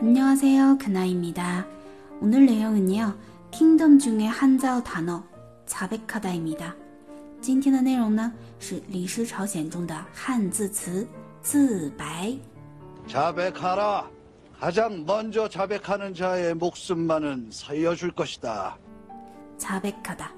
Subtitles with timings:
[0.00, 1.66] 안녕하세요, 그나입니다.
[2.20, 3.14] 오늘 내용은요,
[3.50, 5.24] 킹덤 중의 한자어 단어
[5.66, 6.74] 자백하다입니다.
[7.40, 11.06] 今天的内容呢是李氏朝鲜中的汉字词
[11.42, 12.36] 自白。
[13.06, 14.10] 자백하라.
[14.58, 18.76] 가장 먼저 자백하는 자의 목숨만은 살려줄 것이다.
[19.58, 20.32] 자백하다,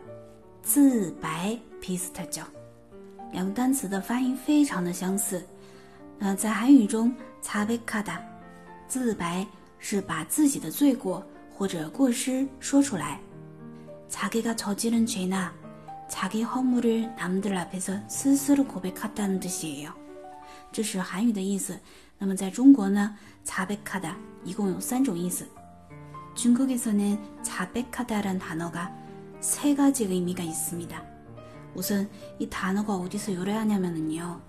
[0.63, 2.43] 自白 비슷하죠.
[3.33, 5.47] 两单词的发音非常的相似。
[6.19, 8.21] 那在韩语中， 자백하다
[8.87, 9.47] 自白
[9.79, 13.21] 是把自己的罪过或者过失说出来。
[14.09, 15.53] 자기가 저지른 죄나
[16.09, 19.93] 자기 허물을 남들 앞에서 스스로 고백했다는 뜻이에요.
[20.73, 21.79] 这是韩语的意思。
[22.19, 23.15] 那么在中国呢，
[23.45, 25.47] 자백하다 一共有三种意思。
[26.35, 28.91] 중국에서는 자백하다란 단어가
[29.41, 31.03] 세 가지 의미가 있습니다.
[31.75, 34.41] 우선 이 단어가 어디서 유래하냐면요.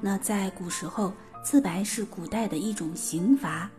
[0.00, 1.12] 那在古时候，
[1.42, 3.70] 自白是古代的一种刑罚。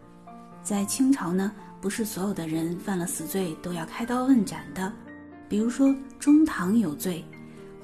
[0.63, 4.91] 在清朝呢，不是所有的人犯了死罪都要开刀问斩的。
[5.47, 7.23] 比如说中堂有罪，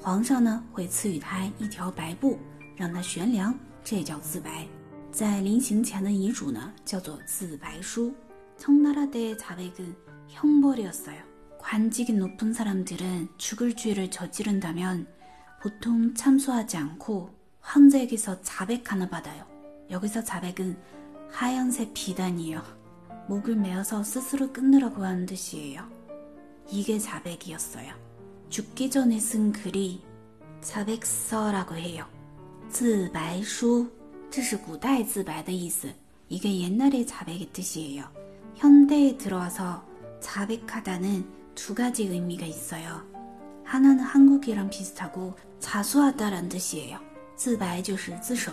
[0.00, 2.38] 皇上呢会赐予他一条白布，
[2.76, 4.66] 让他悬梁，这也叫自白。
[5.10, 8.14] 在临行前的遗嘱呢，叫做自白书。
[8.58, 11.16] 청나라때자백은형벌이었어요
[11.58, 15.08] 관직이 높은 사람들은 죽을 죄를 저지른다면
[15.60, 19.44] 보통 참소하지 않고 황제에게서 자백 하나 받아요.
[19.90, 20.76] 여기서 자백은
[21.30, 22.62] 하얀색 비단이에요.
[23.28, 25.82] 목을 메어서 스스로 끊으라고 하는 뜻이에요.
[26.70, 27.92] 이게 자백이었어요.
[28.48, 30.02] 죽기 전에 쓴 글이
[30.60, 32.06] 자백서라고 해요.
[32.68, 33.88] 自白书
[34.30, 35.92] 这是古代自白的意思
[36.28, 38.04] 이게 옛날의 자백의 뜻이에요.
[38.56, 39.84] 현대에 들어와서
[40.20, 43.02] 자백하다는 두 가지 의미가 있어요.
[43.64, 46.98] 하나는 한국이랑 비슷하고 자수하다란 뜻이에요.
[47.36, 48.52] 自白就是自首.